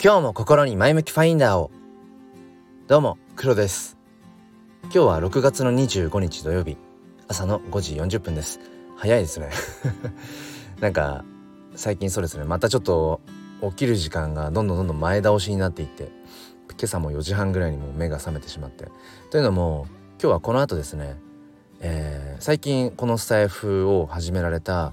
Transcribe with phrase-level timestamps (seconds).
[0.00, 1.72] 今日も心に前向きファインダーを。
[2.86, 3.98] どうも黒です。
[4.82, 6.76] 今日は6月の25日土曜日。
[7.26, 8.60] 朝の5時40分です。
[8.96, 9.50] 早いですね。
[10.78, 11.24] なんか
[11.74, 12.44] 最近そうですね。
[12.44, 13.20] またちょっと
[13.60, 16.12] 起きる時間がどんどんどんどん前倒しになっていって
[16.68, 18.86] 今朝も4時半ぐらいにもう目が覚めてしまって。
[19.30, 19.88] というのも
[20.22, 21.16] 今日はこの後ですね、
[21.80, 24.92] えー、最近このスタイフを始められた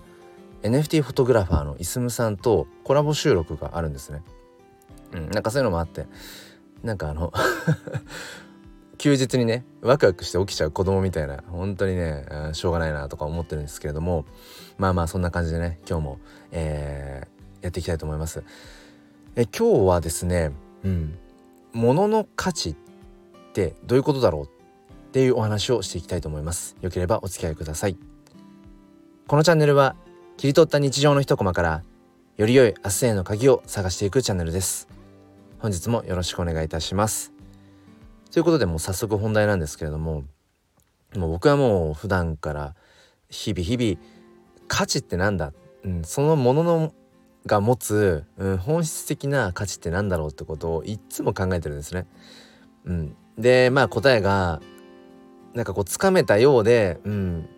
[0.64, 4.24] NFT フォトグラファーのイスムさんとコラボ収録があるんですね。
[5.16, 6.08] うん、なんかそういうのもあって
[6.84, 7.32] なんかあの
[8.98, 14.26] 休日にねワクワクして起きちゃう子供みたいな本当にねしょうがないなとか思ってるんですけれども
[14.78, 16.20] まあまあそんな感じでね今日も、
[16.52, 18.44] えー、やっていきたいと思います。
[19.38, 20.52] え今日はですね、
[20.86, 21.18] うん、
[21.74, 22.76] 物の価値っ
[23.54, 24.48] てどういうことだろうっ
[25.12, 26.78] ていうお話をしていきたいと思います。
[26.82, 27.98] よければお付き合いください。
[29.28, 29.96] このチャンネルは
[30.38, 31.84] 切り取った日常の一コマから
[32.38, 34.95] より良い明日への鍵を探していくチャンネルです
[35.60, 37.32] 本日もよろしくお願いいたします
[38.32, 40.24] ということでもう早速本題なんですけれども
[41.16, 42.76] もう僕はもう普段から
[43.30, 44.02] 日々日々
[44.68, 46.94] 価値ってなんだ、うん、そのものの
[47.46, 52.08] が持つ、うん、本質的な価値ってなんだろうってことをいっつも考えてるんですね。
[52.86, 54.62] うん、でまあ答えが
[55.54, 57.50] なんかこうつかめたようで、うん、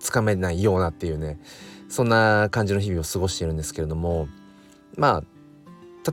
[0.00, 1.38] つかめないようなっていうね
[1.88, 4.28] そんな感じの日々を過ごしているんですけれども
[4.96, 5.24] まあ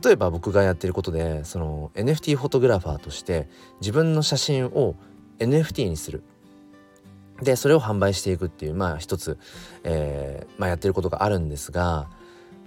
[0.04, 3.48] 例えば僕がやってることでその NFT フォトグラファーとして
[3.80, 4.96] 自分の写真を
[5.38, 6.22] NFT にする。
[7.42, 9.36] でそれを販売していくっていうまあ一つ、
[9.82, 12.08] えーまあ、やってることがあるんですが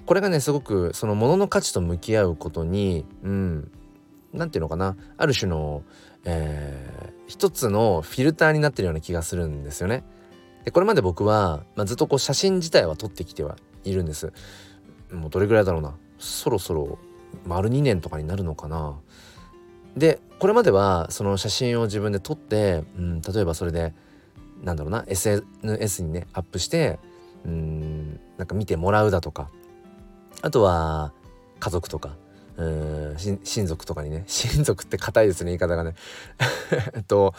[0.06, 3.72] これがねすごくそのものの価値と向き合うことにうん
[4.34, 5.84] 何て言うのかなある種の、
[6.26, 10.04] えー、一つのフィルターになってるような気がするんですよね。
[10.66, 14.34] でこれまで僕は、まあ、ずっとこう写真自体は撮ってきてはいるんです。
[15.12, 15.96] もうどれぐらいだろうな。
[16.18, 16.98] そろそろ
[17.46, 18.98] 丸2年とかになるのかな。
[19.96, 23.94] でこれまではその写真を自分で撮って、うん、例えばそれで
[24.64, 27.00] なんだろうな SNS にねアップして
[27.46, 29.50] うんなんか見てもらうだとか
[30.42, 31.14] あとは
[31.60, 32.18] 家族とか
[32.58, 35.96] うん親族とかにね 親族って硬いですね言い方がね。
[36.94, 37.34] えっと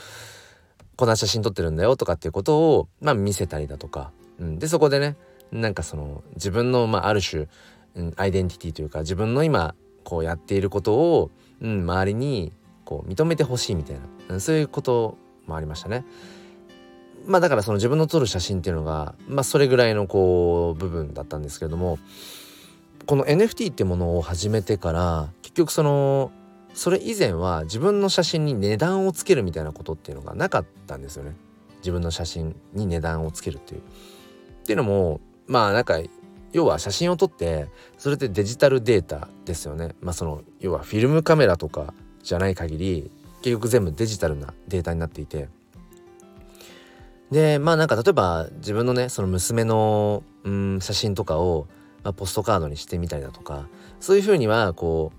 [0.96, 5.14] こんな写真撮ってるんだよとかっていうことを、まあ、見せたりだとか、うん、でそこでね
[5.52, 7.48] なんかその自分の、まあ、ある種、
[7.96, 9.74] うん、アイデンティティというか自分の今
[10.06, 12.52] こうやっていることを、うん、周りに
[12.84, 15.18] こう認めてほしいみたいな、うん、そういうこと
[15.48, 16.04] もありましたね。
[17.26, 21.98] まあだからその自分の撮る写真っていうのがまあそれぐらいのこう部分だったんですけれども
[23.06, 26.30] この NFT ってものを始めてから結局その
[26.72, 31.34] それ以前は自分の写真に値段をつけるみたいなことっていうのがなかったんですよね
[31.78, 33.80] 自分の写真に値段をつけるっていう。
[33.80, 33.82] っ
[34.66, 35.98] ていうのもまあなんか
[36.56, 37.68] 要は写真を撮って
[37.98, 39.94] それってデジタルデータですよね。
[40.00, 43.10] まあその要はフィルムカメラとかじゃない限り
[43.42, 45.50] 結局全部デジタルなデータになっていて
[47.30, 51.66] でまあなんか例えば自分のねその娘のうん写真とかを、
[52.02, 53.68] まあ、ポストカードにしてみたりだとか
[54.00, 55.12] そういうふうにはこ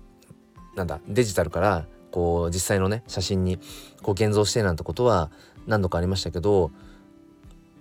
[0.74, 3.60] うなんだデジタルからこう実際のね写真に
[4.02, 5.30] こう現像してなんてことは
[5.68, 6.72] 何度かありましたけど、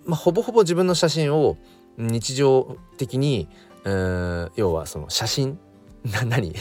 [0.05, 1.57] まあ、ほぼほぼ自分の写真を
[1.97, 3.47] 日常的に、
[4.55, 5.59] 要はその写真
[6.05, 6.53] な何？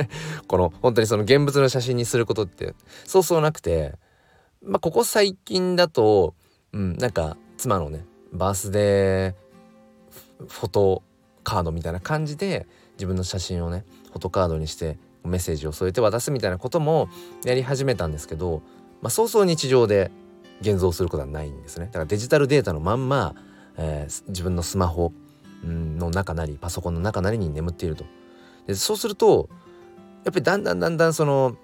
[0.48, 2.74] この本当にその現物の写真にすることって
[3.04, 3.94] そうそうなくて
[4.62, 6.34] まあここ最近だと、
[6.72, 11.02] うん、なんか妻のねバースデーフォト
[11.42, 17.08] カードみたいな感じで自分の写真をねフォトカードにしてメッセージを添えて渡すみたいなことも
[17.44, 18.62] やり始めたんですけど、
[19.00, 20.10] まあ、そうそう日常で
[20.60, 21.86] 現像することはないんですね。
[21.86, 23.34] だからデジタルデータのまんま、
[23.76, 25.12] えー、自分のスマホ
[25.64, 28.04] の中なりパソコンの中なりに眠っていると。
[28.66, 29.48] でそうすると
[30.24, 31.56] やっぱりだんだんだんだんその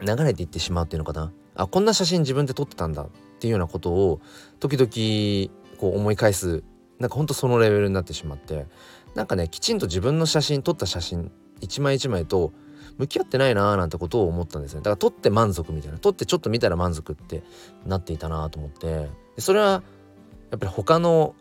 [0.00, 1.32] 流れていってしまうっていうのかな。
[1.56, 4.20] あこんな写真自分で撮ってたんだっていうようなことを
[4.58, 6.64] 時々こう思い返す
[6.98, 8.66] なんかほんとそのレベルになってしまって
[9.14, 11.30] なんかねきちんと自分の写真撮った写真
[11.60, 12.52] 一枚一枚と
[12.98, 14.80] 向き合ってないなーなんてことを思ったんですね。
[14.80, 15.98] だから撮って満足みたいな。
[15.98, 17.42] 撮ってちょっと見たら満足って
[17.86, 19.08] なっていたなと思って。
[19.38, 19.82] それは
[20.54, 21.34] やっぱり他の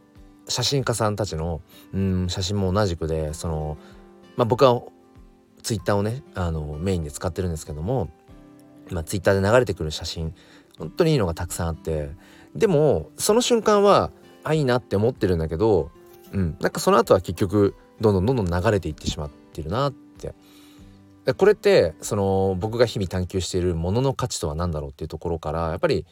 [0.48, 1.62] 写真家さんたちの
[1.94, 3.77] うん写真も同じくでその
[4.36, 4.81] まあ僕は
[5.62, 8.10] ツイッターをねあのメインで使ってるんですけども、
[8.89, 10.33] まあ、ツイッターで流れてくる写真
[10.80, 12.10] 本当にいいのがたくさんあって
[12.56, 14.12] でもその瞬間は
[14.44, 15.92] あいいなって思ってるんだけど、
[16.31, 20.33] うん、なんかその後は結局どんどんどんどん流れていってしまってるなって
[21.38, 26.06] これってその僕が日々探求しているものの価値とは何だろうっていうところからやっぱり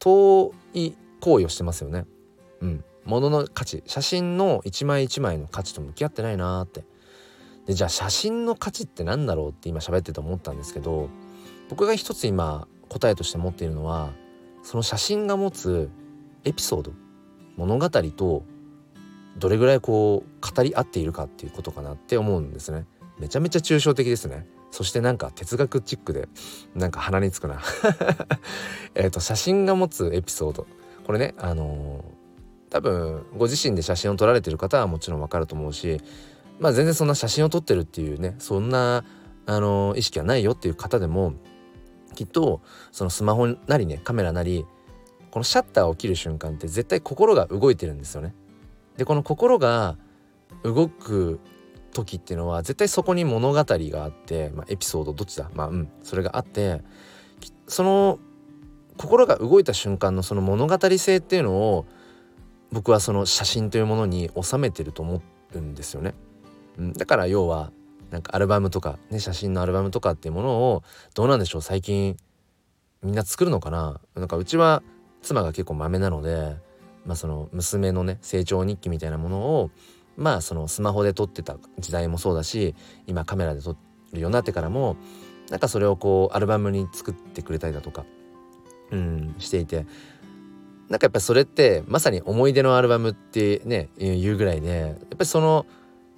[0.00, 2.04] 遠い行為をしてますよね。
[2.60, 6.84] うん、もの価値写真の一枚一枚の価値と向き合ってないなって。
[7.66, 11.10] でじゃあ写真の価値って何だろうって今喋ってて思ったんですけど
[11.68, 14.10] 僕が一つ今答えとして持っているのは
[14.62, 15.90] その写真が持つ
[16.44, 16.92] エピソード
[17.56, 18.42] 物語と
[19.36, 22.86] どれぐらいこう語り合っているかっていうことかなって思うんですね。
[23.18, 24.46] めちゃめちゃ抽象的ですね。
[24.70, 26.28] そしてなんか哲学チックで
[26.74, 27.60] なんか鼻につくな。
[28.94, 30.66] えっと写真が持つエピソード。
[31.04, 32.17] これねあのー、
[32.70, 36.00] 多分ご自身で写真を撮られてる方はもちろんわかると思うし
[36.58, 39.04] まあ全然そんな写真を撮ってるっていうねそんな
[39.46, 41.32] あの、意識はないよっていう方でも
[42.14, 42.60] きっと
[42.92, 44.66] そのスマホなりねカメラなり
[45.30, 48.34] このシャッターを切る瞬間って絶対心が動いてるんですよね。
[48.96, 49.96] でこの心が
[50.64, 51.38] 動く
[51.92, 56.82] 時っていうのは絶対そこに物語があって、まあ、エピソードどっちだまあうんそれがあって
[57.66, 58.18] その
[58.96, 61.86] 心が動いた瞬間のその物語性っていうのを
[62.72, 65.22] 僕はその写真というものに収めてると思
[65.54, 66.14] うんですよね。
[66.76, 67.72] うん、だから要は
[68.10, 70.82] なんかアルバムとかね写真のアルバムとかっていうものを
[71.14, 72.16] どうなんでしょう最近
[73.02, 74.00] みんな作るのかな？
[74.14, 74.82] なんかうちは
[75.22, 76.56] 妻が結構マメなので、
[77.04, 79.70] まあ、その娘のね成長日記みたいなものを
[80.16, 82.74] まあそのスマホで撮ってた時代もそうだし
[83.06, 83.76] 今カメラで撮
[84.12, 84.96] るようになってからも
[85.50, 88.04] なんかそれをこうアルバムに作ってくれたりだとか
[88.90, 89.86] うんしていて
[90.88, 95.66] なんかやっぱそれってまさに思い出のアルバムってね言うぐらいでやっぱりその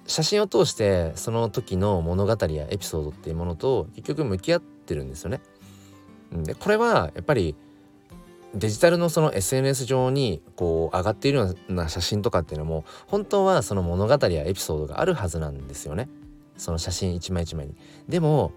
[0.07, 5.41] 写真を通してその時の物語やエピソードっていうものと結局向き合ってるんですよね。
[6.31, 7.55] でこれはやっぱり
[8.55, 16.09] デジタルのその SNS 上にこう上がっているような写真とかっていうのも本当はその物語やエピソードがあるはずなんですよね
[16.57, 17.75] その写真一枚一枚に。
[18.07, 18.51] でも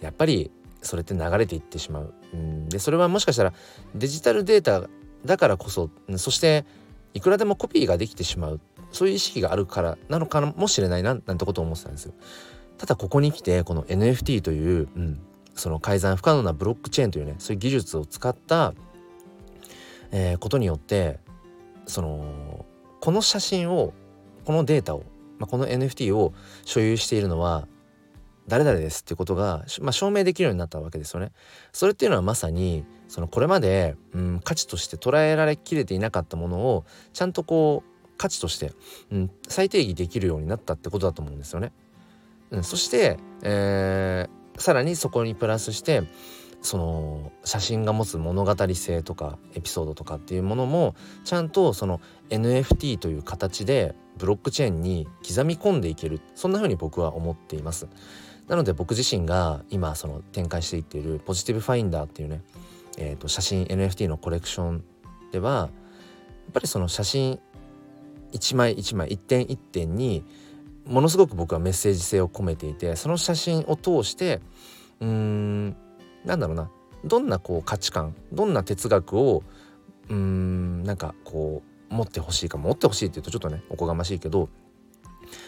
[0.00, 0.50] やっぱり
[0.82, 2.14] それって流れていってしまう。
[2.32, 3.52] うんでそれはもしかしたら
[3.94, 4.88] デジタルデータ
[5.24, 6.64] だからこそそして
[7.14, 8.60] いくらでもコピーができてしまう
[8.92, 12.14] そういう意識があるからなのかもしれないななんてことを思ってたんですよ。
[12.78, 15.20] ただここに来てこの NFT という、うん、
[15.54, 18.74] その改ざん不可能なブロックチェーンというねそういう技術を使った
[20.10, 21.18] えー、ことによって
[21.86, 22.66] その
[23.00, 23.92] この写真を
[24.44, 25.04] このデータを、
[25.38, 26.32] まあ、この NFT を
[26.64, 27.66] 所有しているのは
[28.48, 31.32] 誰々ですっていうことが、まあ、証明できるようになったわけですよね。
[31.72, 38.72] それっていうのはまさにそのこれまで、うん、価値として捉えられきれていなかったものをちゃんとこう価値として、
[39.10, 41.72] うん、再定義できるようになったってことだと思うんですよね。
[42.50, 46.02] うん、そして、えー、さらにそこにプラスして
[46.62, 50.94] その写真が持つ物語性とかエピソードとかっていうものも
[51.24, 56.20] ちゃんとその NFT という形でブロックチェーンに刻み込んでいける。
[56.34, 57.86] そんな風に僕は思っています。
[58.48, 62.42] なので僕自身が今その展開していっているポジティブファインダーっていうね、
[62.96, 64.84] えー、と写真 NFT のコレクション
[65.32, 65.70] ではやっ
[66.54, 67.38] ぱりその写真
[68.32, 70.24] 一枚一枚一点一点に
[70.86, 74.40] ものすごく僕はメッセージ性を込めていてその写真を通して
[75.00, 75.76] うーん
[76.24, 76.70] なんだろうな
[77.04, 79.42] どんなこう価値観どんな哲学を
[80.08, 84.48] うーんなんかこう持ってほしいか持ってほしいって言うとちょっとねおこがましいけど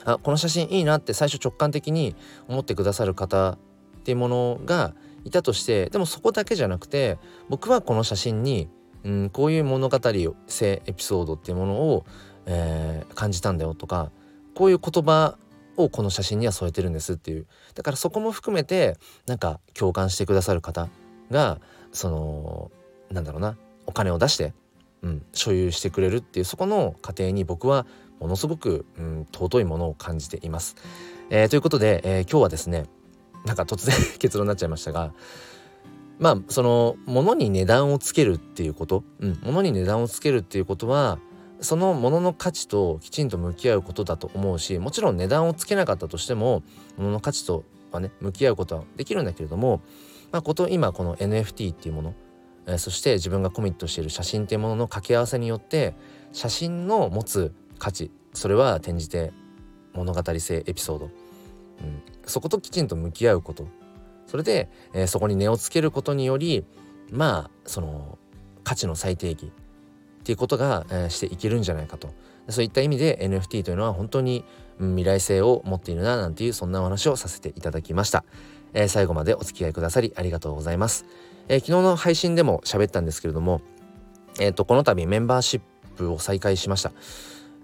[0.04, 2.14] あこの写真いいなって最初直感的に
[2.48, 3.56] 思ってくださる方っ
[4.04, 4.94] ていうものが
[5.24, 8.68] いたとしてでもそこだけじゃなくて僕はこの写真に、
[9.04, 9.98] うん、こういう物語
[10.46, 12.06] 性エピソードっていうものを、
[12.46, 14.10] えー、感じたんだよとか
[14.54, 15.36] こういう言葉
[15.76, 17.46] をこの写真には添えてるんですっていう。
[17.74, 20.88] だからそこも含めてなんか共感してくださる方
[21.30, 21.60] が
[21.92, 22.70] その
[23.10, 24.52] なんだろうなお金を出して、
[25.02, 27.86] うん、所有してくれるっていうそこの過程に僕は
[28.20, 30.76] ものすごく、うん、尊いものを感じています。
[31.30, 32.86] えー、ということで、えー、今日はですね
[33.46, 35.12] なんか突然結論になっちゃいましたが
[36.18, 41.18] まあその物に値段をつけるっていうこと、うん、物に値段をつけるっていうことは
[41.60, 46.62] そのもの価値ときちんと向き合うことだと思うしもちろん値段をつけなかったとしても
[46.96, 49.82] ものの価値とはね向き合うことはできるんだけれども、
[50.32, 52.14] まあ、こと今この NFT っていうもの、
[52.66, 55.94] えー、そして自分がコミットしている写真っていうものの掛け合わせによって
[56.32, 59.32] 写真の持つ価値それは転じて
[59.94, 63.66] 物語性エピソード、うん、そこときちんと向き合うこと。
[64.26, 66.64] それで、えー、そこに値をつけることにより
[67.10, 68.18] まあその
[68.62, 69.50] 価値の最低義。
[70.20, 72.10] っていうことが、えー、していけるんじゃないかと。
[72.48, 74.44] そういった意味で NFT というのは本当に、
[74.78, 78.24] うん、未来性を持っているななんていうそんなお話をさせていただきました、
[78.72, 81.06] えー、最後までお付き合いくださりありがとうございます、
[81.50, 83.60] えー、昨日の配信でも喋ったんですけれども
[84.38, 85.60] えっ、とこの度メンバーシッ
[85.96, 86.92] プを再開しました。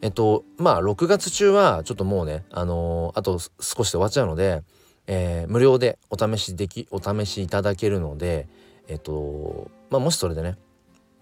[0.03, 4.63] えっとまあ6月中はちょっともうねあのあと少しで終わっちゃうので、
[5.07, 8.49] え無料でお試しできお試しいただけるので
[8.89, 10.59] えっとまあもしそれでね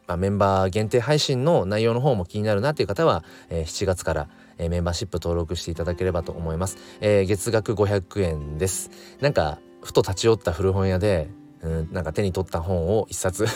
[0.06, 4.28] まあ、メンバー限定配信の内容の方も気になるなっていう方は、えー、7月から、
[4.59, 8.90] えー、メンバーシップ登録していただければと思います、えー、月額500円です。
[9.21, 11.28] なんかふと立ち寄った古本屋で
[11.64, 13.47] うんなんか手に取った本を一冊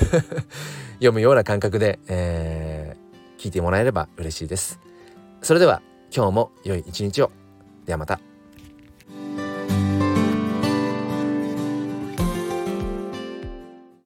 [0.99, 4.81] 読むような感覚で、えー、聞いてもらえれば嬉しいです
[5.43, 5.83] それでは
[6.15, 7.31] 今日も良い一日を
[7.87, 8.28] ではまた。